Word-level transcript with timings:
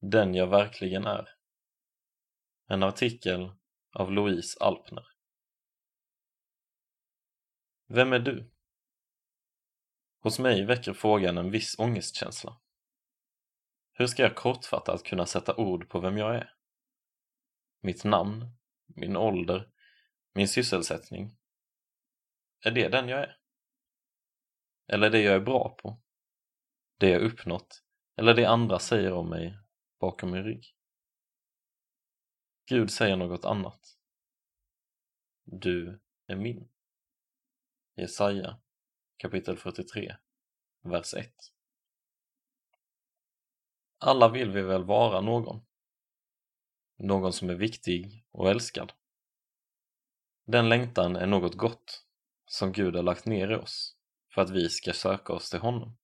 Den 0.00 0.34
jag 0.34 0.46
verkligen 0.46 1.06
är. 1.06 1.28
En 2.66 2.82
artikel 2.82 3.52
av 3.92 4.12
Louise 4.12 4.58
Alpner. 4.60 5.06
Vem 7.88 8.12
är 8.12 8.18
du? 8.18 8.50
Hos 10.20 10.38
mig 10.38 10.64
väcker 10.64 10.92
frågan 10.92 11.38
en 11.38 11.50
viss 11.50 11.78
ångestkänsla. 11.78 12.60
Hur 13.92 14.06
ska 14.06 14.22
jag 14.22 14.36
kortfattat 14.36 15.04
kunna 15.04 15.26
sätta 15.26 15.56
ord 15.56 15.88
på 15.88 16.00
vem 16.00 16.18
jag 16.18 16.34
är? 16.34 16.54
Mitt 17.80 18.04
namn, 18.04 18.56
min 18.86 19.16
ålder, 19.16 19.70
min 20.34 20.48
sysselsättning. 20.48 21.36
Är 22.64 22.70
det 22.70 22.88
den 22.88 23.08
jag 23.08 23.20
är? 23.20 23.36
Eller 24.86 25.10
det 25.10 25.20
jag 25.20 25.34
är 25.34 25.40
bra 25.40 25.76
på? 25.82 26.02
Det 26.98 27.10
jag 27.10 27.22
uppnått? 27.22 27.82
Eller 28.16 28.34
det 28.34 28.44
andra 28.44 28.78
säger 28.78 29.12
om 29.12 29.30
mig 29.30 29.58
bakom 29.98 30.30
min 30.30 30.44
rygg? 30.44 30.74
Gud 32.66 32.90
säger 32.90 33.16
något 33.16 33.44
annat. 33.44 33.98
Du 35.44 36.00
är 36.26 36.36
min. 36.36 36.68
Jesaja 37.96 38.60
kapitel 39.16 39.56
43, 39.56 40.16
vers 40.82 41.14
1. 41.14 41.34
Alla 43.98 44.28
vill 44.28 44.50
vi 44.50 44.62
väl 44.62 44.84
vara 44.84 45.20
någon. 45.20 45.66
Någon 46.96 47.32
som 47.32 47.50
är 47.50 47.54
viktig 47.54 48.26
och 48.30 48.50
älskad. 48.50 48.92
Den 50.44 50.68
längtan 50.68 51.16
är 51.16 51.26
något 51.26 51.54
gott 51.54 52.06
som 52.46 52.72
Gud 52.72 52.96
har 52.96 53.02
lagt 53.02 53.26
ner 53.26 53.50
i 53.50 53.54
oss 53.54 53.96
för 54.34 54.42
att 54.42 54.50
vi 54.50 54.68
ska 54.68 54.92
söka 54.92 55.32
oss 55.32 55.50
till 55.50 55.60
honom. 55.60 55.96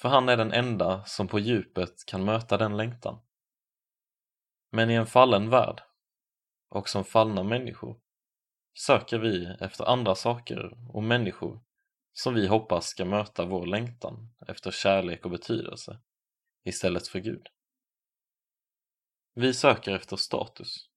För 0.00 0.08
han 0.08 0.28
är 0.28 0.36
den 0.36 0.52
enda 0.52 1.04
som 1.04 1.28
på 1.28 1.38
djupet 1.38 2.06
kan 2.06 2.24
möta 2.24 2.56
den 2.56 2.76
längtan. 2.76 3.20
Men 4.70 4.90
i 4.90 4.94
en 4.94 5.06
fallen 5.06 5.50
värld 5.50 5.82
och 6.68 6.88
som 6.88 7.04
fallna 7.04 7.42
människor 7.42 8.00
söker 8.78 9.18
vi 9.18 9.56
efter 9.60 9.84
andra 9.84 10.14
saker 10.14 10.78
och 10.94 11.02
människor 11.02 11.60
som 12.12 12.34
vi 12.34 12.46
hoppas 12.46 12.86
ska 12.86 13.04
möta 13.04 13.44
vår 13.44 13.66
längtan 13.66 14.34
efter 14.48 14.70
kärlek 14.70 15.24
och 15.24 15.30
betydelse 15.30 16.00
istället 16.64 17.08
för 17.08 17.18
Gud. 17.18 17.46
Vi 19.34 19.54
söker 19.54 19.92
efter 19.92 20.16
status. 20.16 20.88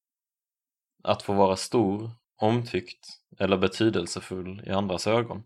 Att 1.04 1.22
få 1.22 1.34
vara 1.34 1.56
stor, 1.56 2.12
omtyckt 2.36 3.08
eller 3.38 3.58
betydelsefull 3.58 4.64
i 4.66 4.70
andras 4.70 5.08
ögon. 5.08 5.44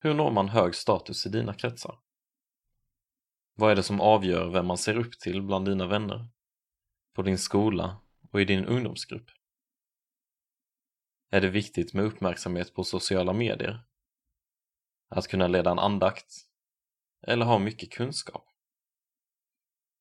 Hur 0.00 0.14
når 0.14 0.30
man 0.30 0.48
hög 0.48 0.74
status 0.74 1.26
i 1.26 1.28
dina 1.28 1.54
kretsar? 1.54 1.98
Vad 3.54 3.70
är 3.70 3.76
det 3.76 3.82
som 3.82 4.00
avgör 4.00 4.50
vem 4.50 4.66
man 4.66 4.78
ser 4.78 4.96
upp 4.96 5.20
till 5.20 5.42
bland 5.42 5.66
dina 5.66 5.86
vänner, 5.86 6.28
på 7.14 7.22
din 7.22 7.38
skola 7.38 8.00
och 8.32 8.40
i 8.40 8.44
din 8.44 8.64
ungdomsgrupp? 8.64 9.30
Är 11.30 11.40
det 11.40 11.48
viktigt 11.48 11.94
med 11.94 12.04
uppmärksamhet 12.04 12.74
på 12.74 12.84
sociala 12.84 13.32
medier? 13.32 13.80
Att 15.08 15.28
kunna 15.28 15.48
leda 15.48 15.70
en 15.70 15.78
andakt? 15.78 16.32
Eller 17.22 17.46
ha 17.46 17.58
mycket 17.58 17.92
kunskap? 17.92 18.48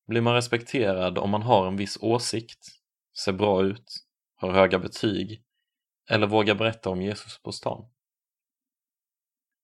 Blir 0.08 0.22
man 0.22 0.34
respekterad 0.34 1.18
om 1.18 1.30
man 1.30 1.42
har 1.42 1.68
en 1.68 1.78
viss 1.78 1.98
åsikt, 2.02 2.68
ser 3.24 3.34
bra 3.34 3.64
ut, 3.64 4.06
har 4.36 4.52
höga 4.52 4.80
betyg 4.80 5.44
eller 6.10 6.28
vågar 6.28 6.56
berätta 6.56 6.90
om 6.90 7.02
Jesus 7.02 7.42
på 7.42 7.52
stan? 7.52 7.90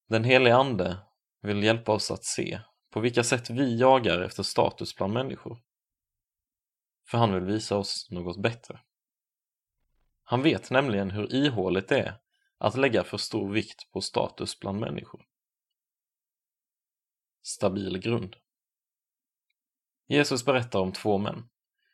Den 0.08 0.24
helige 0.24 0.56
Ande 0.56 0.98
vill 1.42 1.64
hjälpa 1.64 1.92
oss 1.92 2.12
att 2.12 2.24
se 2.24 2.60
på 2.90 3.00
vilka 3.00 3.24
sätt 3.24 3.50
vi 3.50 3.80
jagar 3.80 4.22
efter 4.22 4.44
status 4.44 4.96
bland 4.96 5.14
människor. 5.14 5.64
För 7.08 7.18
han 7.18 7.34
vill 7.34 7.44
visa 7.44 7.78
oss 7.78 8.08
något 8.12 8.42
bättre. 8.42 8.80
Han 10.24 10.42
vet 10.42 10.72
nämligen 10.72 11.12
hur 11.12 11.34
ihåligt 11.34 11.90
det 11.90 12.00
är 12.00 12.20
att 12.58 12.78
lägga 12.78 13.04
för 13.04 13.18
stor 13.18 13.54
vikt 13.54 13.92
på 13.92 14.02
status 14.02 14.60
bland 14.60 14.80
människor. 14.80 15.26
Stabil 17.42 18.00
grund 18.00 18.36
Jesus 20.08 20.46
berättar 20.46 20.80
om 20.80 20.92
två 20.92 21.18
män 21.18 21.50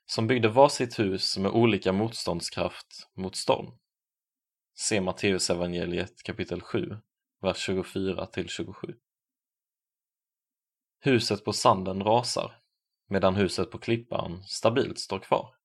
som 0.05 0.27
byggde 0.27 0.47
varsitt 0.47 0.99
hus 0.99 1.37
med 1.37 1.51
olika 1.51 1.91
motståndskraft 1.91 3.09
mot 3.15 3.35
storm. 3.35 3.77
Se 4.75 5.01
Matteusevangeliet 5.01 6.23
kapitel 6.23 6.61
7, 6.61 6.97
vers 7.41 7.57
24 7.57 8.25
till 8.25 8.49
27. 8.49 8.99
Huset 10.99 11.45
på 11.45 11.53
sanden 11.53 12.03
rasar 12.03 12.61
medan 13.07 13.35
huset 13.35 13.71
på 13.71 13.77
klippan 13.77 14.43
stabilt 14.43 14.99
står 14.99 15.19
kvar. 15.19 15.55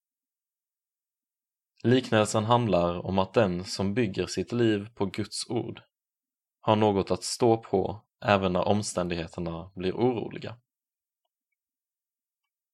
Liknelsen 1.82 2.44
handlar 2.44 3.06
om 3.06 3.18
att 3.18 3.34
den 3.34 3.64
som 3.64 3.94
bygger 3.94 4.26
sitt 4.26 4.52
liv 4.52 4.88
på 4.94 5.06
Guds 5.06 5.50
ord 5.50 5.82
har 6.60 6.76
något 6.76 7.10
att 7.10 7.24
stå 7.24 7.56
på 7.56 8.04
även 8.20 8.52
när 8.52 8.68
omständigheterna 8.68 9.72
blir 9.74 9.92
oroliga. 9.92 10.56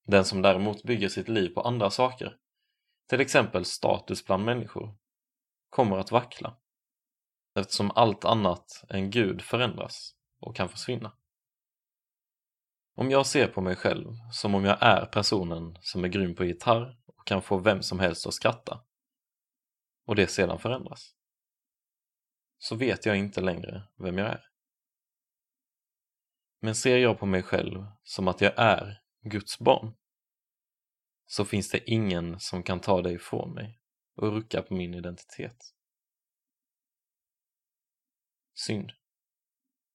Den 0.06 0.24
som 0.24 0.42
däremot 0.42 0.82
bygger 0.82 1.08
sitt 1.08 1.28
liv 1.28 1.48
på 1.48 1.60
andra 1.60 1.90
saker, 1.90 2.36
till 3.08 3.20
exempel 3.20 3.64
status 3.64 4.24
bland 4.24 4.44
människor, 4.44 4.94
kommer 5.70 5.98
att 5.98 6.12
vackla 6.12 6.56
eftersom 7.54 7.90
allt 7.90 8.24
annat 8.24 8.84
än 8.88 9.10
Gud 9.10 9.42
förändras 9.42 10.14
och 10.40 10.56
kan 10.56 10.68
försvinna. 10.68 11.12
Om 12.94 13.10
jag 13.10 13.26
ser 13.26 13.46
på 13.46 13.60
mig 13.60 13.76
själv 13.76 14.06
som 14.32 14.54
om 14.54 14.64
jag 14.64 14.78
är 14.80 15.06
personen 15.06 15.78
som 15.80 16.04
är 16.04 16.08
grym 16.08 16.34
på 16.34 16.44
gitarr 16.44 16.98
och 17.06 17.26
kan 17.26 17.42
få 17.42 17.58
vem 17.58 17.82
som 17.82 18.00
helst 18.00 18.26
att 18.26 18.34
skratta 18.34 18.84
och 20.06 20.16
det 20.16 20.26
sedan 20.26 20.58
förändras 20.58 21.14
så 22.58 22.76
vet 22.76 23.06
jag 23.06 23.16
inte 23.16 23.40
längre 23.40 23.82
vem 23.96 24.18
jag 24.18 24.28
är. 24.28 24.44
Men 26.60 26.74
ser 26.74 26.98
jag 26.98 27.18
på 27.18 27.26
mig 27.26 27.42
själv 27.42 27.86
som 28.02 28.28
att 28.28 28.40
jag 28.40 28.52
är 28.56 29.02
Guds 29.22 29.58
barn 29.58 29.94
så 31.26 31.44
finns 31.44 31.70
det 31.70 31.90
ingen 31.90 32.40
som 32.40 32.62
kan 32.62 32.80
ta 32.80 33.02
det 33.02 33.12
ifrån 33.12 33.54
mig 33.54 33.80
och 34.16 34.32
rucka 34.32 34.62
på 34.62 34.74
min 34.74 34.94
identitet. 34.94 35.74
Synd. 38.66 38.92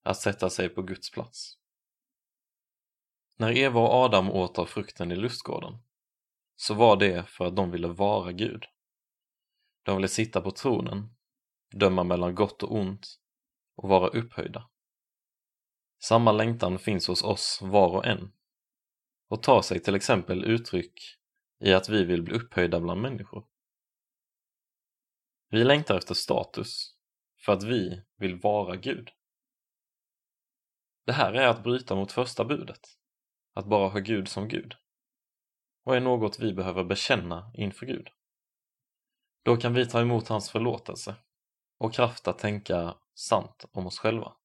Att 0.02 0.16
sätta 0.16 0.50
sig 0.50 0.68
på 0.68 0.82
Guds 0.82 1.10
plats. 1.10 1.58
När 3.36 3.56
Eva 3.56 3.80
och 3.80 3.94
Adam 3.94 4.30
åt 4.30 4.58
av 4.58 4.66
frukten 4.66 5.12
i 5.12 5.16
lustgården 5.16 5.78
så 6.56 6.74
var 6.74 6.96
det 6.96 7.28
för 7.28 7.46
att 7.46 7.56
de 7.56 7.70
ville 7.70 7.88
vara 7.88 8.32
Gud. 8.32 8.64
De 9.82 9.96
ville 9.96 10.08
sitta 10.08 10.40
på 10.40 10.50
tronen, 10.50 11.14
döma 11.70 12.04
mellan 12.04 12.34
gott 12.34 12.62
och 12.62 12.74
ont 12.74 13.20
och 13.76 13.88
vara 13.88 14.08
upphöjda. 14.08 14.70
Samma 15.98 16.32
längtan 16.32 16.78
finns 16.78 17.08
hos 17.08 17.22
oss 17.22 17.58
var 17.62 17.88
och 17.88 18.06
en 18.06 18.32
och 19.28 19.42
tar 19.42 19.62
sig 19.62 19.80
till 19.80 19.94
exempel 19.94 20.44
uttryck 20.44 21.00
i 21.60 21.72
att 21.72 21.88
vi 21.88 22.04
vill 22.04 22.22
bli 22.22 22.34
upphöjda 22.34 22.80
bland 22.80 23.00
människor. 23.00 23.46
Vi 25.48 25.64
längtar 25.64 25.98
efter 25.98 26.14
status 26.14 26.95
för 27.46 27.52
att 27.52 27.62
vi 27.62 28.02
vill 28.16 28.36
vara 28.36 28.76
Gud. 28.76 29.10
Det 31.04 31.12
här 31.12 31.32
är 31.32 31.46
att 31.46 31.62
bryta 31.62 31.94
mot 31.94 32.12
första 32.12 32.44
budet, 32.44 32.98
att 33.52 33.66
bara 33.66 33.88
ha 33.88 33.98
Gud 33.98 34.28
som 34.28 34.48
Gud 34.48 34.74
och 35.84 35.96
är 35.96 36.00
något 36.00 36.38
vi 36.38 36.52
behöver 36.52 36.84
bekänna 36.84 37.50
inför 37.54 37.86
Gud. 37.86 38.08
Då 39.42 39.56
kan 39.56 39.74
vi 39.74 39.86
ta 39.86 40.00
emot 40.00 40.28
hans 40.28 40.50
förlåtelse 40.50 41.16
och 41.78 41.94
kraft 41.94 42.28
att 42.28 42.38
tänka 42.38 42.96
sant 43.14 43.64
om 43.72 43.86
oss 43.86 43.98
själva. 43.98 44.36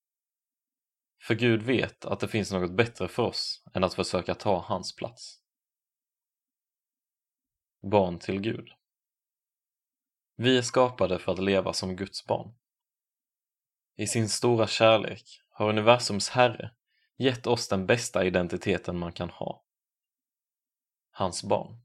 För 1.22 1.36
Gud 1.36 1.64
vet 1.64 2.06
att 2.06 2.20
det 2.20 2.28
finns 2.28 2.52
något 2.52 2.72
bättre 2.72 3.08
för 3.08 3.24
oss 3.24 3.64
än 3.74 3.84
att 3.84 3.94
försöka 3.94 4.36
ta 4.36 4.60
hans 4.60 4.96
plats. 4.96 5.42
Barn 7.92 8.20
till 8.20 8.42
Gud 8.42 8.74
Vi 10.36 10.58
är 10.58 10.62
skapade 10.62 11.20
för 11.20 11.32
att 11.32 11.44
leva 11.44 11.74
som 11.74 11.96
Guds 11.96 12.26
barn. 12.26 12.61
I 13.96 14.08
sin 14.08 14.30
stora 14.30 14.68
kärlek 14.68 15.42
har 15.50 15.70
universums 15.70 16.30
Herre 16.30 16.72
gett 17.18 17.48
oss 17.48 17.68
den 17.68 17.86
bästa 17.86 18.26
identiteten 18.26 18.98
man 18.98 19.14
kan 19.14 19.30
ha. 19.30 19.66
Hans 21.12 21.44
barn. 21.44 21.82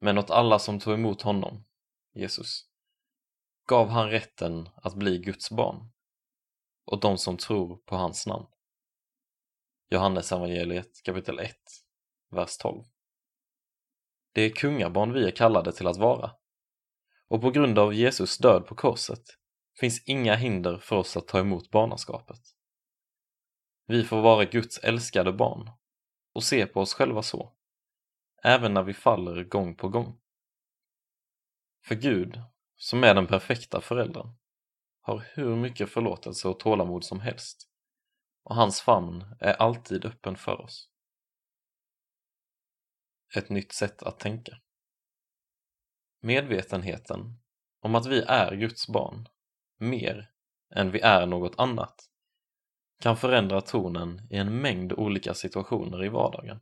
Men 0.00 0.18
åt 0.18 0.30
alla 0.30 0.58
som 0.58 0.80
tog 0.80 0.94
emot 0.94 1.22
honom, 1.22 1.64
Jesus, 2.12 2.68
gav 3.66 3.88
han 3.88 4.10
rätten 4.10 4.68
att 4.74 4.94
bli 4.94 5.18
Guds 5.18 5.50
barn 5.50 5.90
och 6.84 7.00
de 7.00 7.18
som 7.18 7.36
tror 7.36 7.76
på 7.76 7.96
hans 7.96 8.26
namn. 8.26 8.46
Johannes 9.90 10.32
evangeliet 10.32 11.02
kapitel 11.02 11.38
1, 11.38 11.56
vers 12.30 12.56
12. 12.56 12.84
Det 14.32 14.42
är 14.42 14.50
kungabarn 14.50 15.12
vi 15.12 15.26
är 15.26 15.30
kallade 15.30 15.72
till 15.72 15.86
att 15.86 15.96
vara. 15.96 16.30
Och 17.28 17.40
på 17.40 17.50
grund 17.50 17.78
av 17.78 17.94
Jesus 17.94 18.38
död 18.38 18.66
på 18.66 18.74
korset 18.74 19.38
finns 19.80 20.02
inga 20.04 20.34
hinder 20.34 20.78
för 20.78 20.96
oss 20.96 21.16
att 21.16 21.28
ta 21.28 21.40
emot 21.40 21.70
barnaskapet. 21.70 22.40
Vi 23.86 24.04
får 24.04 24.22
vara 24.22 24.44
Guds 24.44 24.78
älskade 24.78 25.32
barn 25.32 25.70
och 26.32 26.44
se 26.44 26.66
på 26.66 26.80
oss 26.80 26.94
själva 26.94 27.22
så, 27.22 27.52
även 28.42 28.74
när 28.74 28.82
vi 28.82 28.94
faller 28.94 29.44
gång 29.44 29.76
på 29.76 29.88
gång. 29.88 30.20
För 31.84 31.94
Gud, 31.94 32.42
som 32.76 33.04
är 33.04 33.14
den 33.14 33.26
perfekta 33.26 33.80
föräldern, 33.80 34.34
har 35.00 35.24
hur 35.34 35.56
mycket 35.56 35.90
förlåtelse 35.90 36.48
och 36.48 36.60
tålamod 36.60 37.04
som 37.04 37.20
helst 37.20 37.70
och 38.44 38.54
hans 38.54 38.80
famn 38.80 39.36
är 39.40 39.52
alltid 39.52 40.04
öppen 40.04 40.36
för 40.36 40.60
oss. 40.60 40.90
Ett 43.36 43.48
nytt 43.48 43.72
sätt 43.72 44.02
att 44.02 44.20
tänka. 44.20 44.58
Medvetenheten 46.20 47.40
om 47.80 47.94
att 47.94 48.06
vi 48.06 48.22
är 48.28 48.56
Guds 48.56 48.88
barn, 48.88 49.28
mer 49.78 50.30
än 50.74 50.90
vi 50.90 51.00
är 51.00 51.26
något 51.26 51.58
annat, 51.58 51.94
kan 53.00 53.16
förändra 53.16 53.60
tonen 53.60 54.28
i 54.30 54.36
en 54.36 54.60
mängd 54.60 54.92
olika 54.92 55.34
situationer 55.34 56.04
i 56.04 56.08
vardagen. 56.08 56.60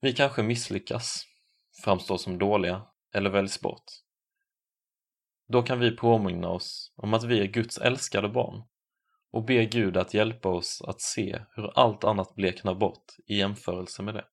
Vi 0.00 0.12
kanske 0.12 0.42
misslyckas, 0.42 1.24
framstår 1.84 2.16
som 2.16 2.38
dåliga 2.38 2.86
eller 3.14 3.30
väljs 3.30 3.60
bort. 3.60 3.84
Då 5.48 5.62
kan 5.62 5.80
vi 5.80 5.96
påminna 5.96 6.48
oss 6.48 6.92
om 6.96 7.14
att 7.14 7.24
vi 7.24 7.40
är 7.40 7.46
Guds 7.46 7.78
älskade 7.78 8.28
barn 8.28 8.62
och 9.30 9.44
be 9.44 9.64
Gud 9.64 9.96
att 9.96 10.14
hjälpa 10.14 10.48
oss 10.48 10.82
att 10.82 11.00
se 11.00 11.42
hur 11.50 11.78
allt 11.78 12.04
annat 12.04 12.34
bleknar 12.34 12.74
bort 12.74 13.04
i 13.26 13.36
jämförelse 13.36 14.02
med 14.02 14.14
det. 14.14 14.24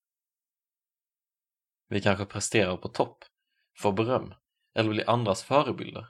Vi 1.87 2.01
kanske 2.01 2.25
presterar 2.25 2.77
på 2.77 2.87
topp, 2.87 3.17
får 3.77 3.91
beröm 3.91 4.33
eller 4.75 4.89
blir 4.89 5.09
andras 5.09 5.43
förebilder. 5.43 6.07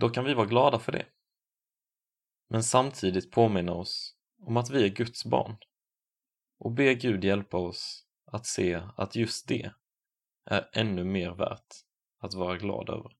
Då 0.00 0.08
kan 0.08 0.24
vi 0.24 0.34
vara 0.34 0.46
glada 0.46 0.78
för 0.78 0.92
det. 0.92 1.06
Men 2.48 2.62
samtidigt 2.62 3.30
påminna 3.30 3.72
oss 3.72 4.16
om 4.46 4.56
att 4.56 4.70
vi 4.70 4.84
är 4.84 4.88
Guds 4.88 5.24
barn 5.24 5.56
och 6.58 6.72
be 6.72 6.94
Gud 6.94 7.24
hjälpa 7.24 7.56
oss 7.56 8.06
att 8.26 8.46
se 8.46 8.82
att 8.96 9.16
just 9.16 9.48
det 9.48 9.72
är 10.44 10.70
ännu 10.72 11.04
mer 11.04 11.30
värt 11.30 11.66
att 12.18 12.34
vara 12.34 12.56
glad 12.56 12.88
över. 12.90 13.16